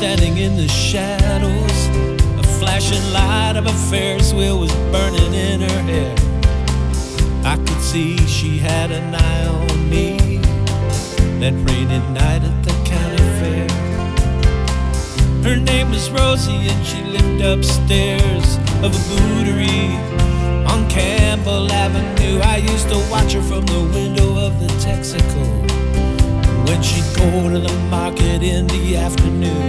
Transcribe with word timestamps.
standing 0.00 0.38
in 0.38 0.56
the 0.56 0.66
shadows. 0.66 1.78
A 2.38 2.42
flashing 2.58 3.04
light 3.12 3.56
of 3.56 3.66
a 3.66 3.72
Ferris 3.90 4.32
wheel 4.32 4.58
was 4.58 4.72
burning 4.90 5.34
in 5.34 5.60
her 5.60 5.82
hair. 5.82 6.14
I 7.44 7.56
could 7.56 7.82
see 7.82 8.16
she 8.26 8.56
had 8.56 8.90
an 8.92 9.14
eye 9.14 9.46
on 9.46 9.90
me 9.90 10.38
that 11.40 11.52
rainy 11.68 11.98
night 12.14 12.42
at 12.50 12.64
the 12.64 12.72
county 12.88 13.24
fair. 13.40 13.68
Her 15.44 15.60
name 15.60 15.90
was 15.90 16.10
Rosie 16.10 16.70
and 16.72 16.86
she 16.86 17.02
lived 17.02 17.42
upstairs 17.42 18.56
of 18.82 18.94
a 18.96 19.02
bootery 19.10 19.84
on 20.66 20.88
Campbell 20.88 21.70
Avenue. 21.70 22.40
I 22.40 22.56
used 22.56 22.88
to 22.88 22.96
watch 23.10 23.34
her 23.34 23.42
from 23.42 23.66
the 23.66 23.80
window 23.92 24.09
to 27.48 27.58
the 27.58 27.72
market 27.88 28.42
in 28.42 28.66
the 28.66 28.96
afternoon. 28.96 29.68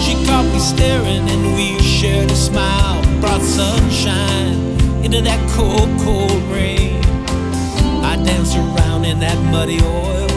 She 0.00 0.14
caught 0.24 0.46
me 0.50 0.58
staring 0.58 1.28
and 1.28 1.54
we 1.54 1.78
shared 1.82 2.30
a 2.30 2.34
smile, 2.34 3.02
brought 3.20 3.42
sunshine 3.42 4.54
into 5.04 5.20
that 5.20 5.40
cold, 5.50 5.90
cold 6.00 6.42
rain. 6.52 7.02
I 8.02 8.16
danced 8.16 8.56
around 8.56 9.04
in 9.04 9.20
that 9.20 9.38
muddy 9.52 9.78
oil, 9.82 10.28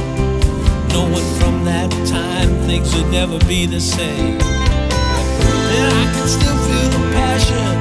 knowing 0.90 1.28
from 1.40 1.64
that 1.64 1.90
time 2.08 2.50
things 2.68 2.94
would 2.96 3.10
never 3.12 3.40
be 3.48 3.66
the 3.66 3.80
same. 3.80 4.40
And 5.76 5.94
I 6.02 6.06
can 6.14 6.28
still 6.28 6.58
feel 6.68 6.90
the 6.90 7.04
passion, 7.14 7.76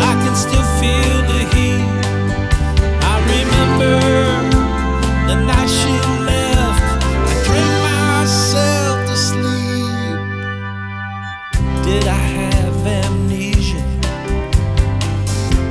I 0.00 0.14
can 0.22 0.36
still 0.36 0.66
feel 0.80 1.22
the 1.32 1.56
heat. 1.56 1.83
Did 12.04 12.12
I 12.12 12.16
have 12.16 12.86
amnesia? 12.86 13.82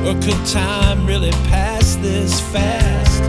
Or 0.03 0.15
could 0.19 0.43
time 0.47 1.05
really 1.05 1.29
pass 1.51 1.95
this 1.97 2.41
fast? 2.51 3.21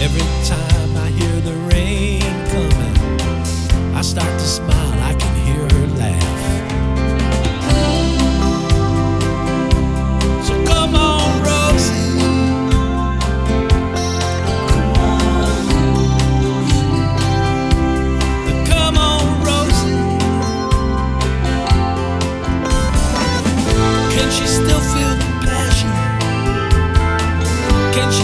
Every 0.00 0.28
time 0.46 0.96
I 0.98 1.08
hear 1.18 1.40
the 1.40 1.56
rain 1.74 2.22
coming, 2.52 2.96
I 3.96 4.02
start 4.02 4.30
to 4.38 4.46
smile, 4.46 4.81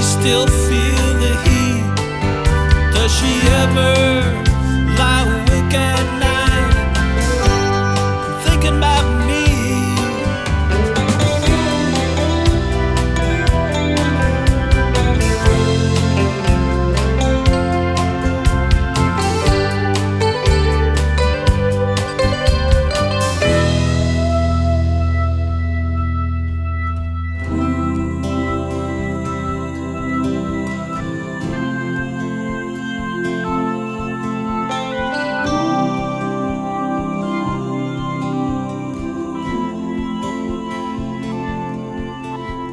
still 0.03 0.47
feel 0.47 1.09
the 1.25 1.35
heat? 1.45 1.85
Does 2.93 3.13
she 3.19 3.33
ever 3.63 4.48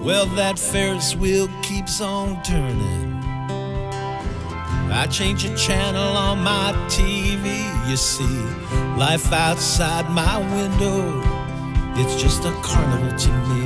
Well, 0.05 0.27
that 0.35 0.59
Ferris 0.59 1.15
wheel 1.15 1.49
keeps 1.63 1.99
on 1.99 2.39
turning. 2.43 3.15
I 4.91 5.07
change 5.09 5.49
the 5.49 5.57
channel 5.57 6.15
on 6.15 6.43
my 6.43 6.73
TV, 6.87 7.89
you 7.89 7.97
see. 7.97 8.37
Life 8.99 9.33
outside 9.33 10.07
my 10.11 10.37
window, 10.53 11.23
it's 11.95 12.21
just 12.21 12.45
a 12.45 12.51
carnival 12.61 13.17
to 13.17 13.31
me. 13.49 13.65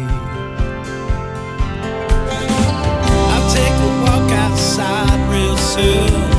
I'll 3.34 3.54
take 3.54 3.76
a 3.76 3.92
walk 4.06 4.32
outside 4.32 5.20
real 5.30 5.58
soon. 5.58 6.39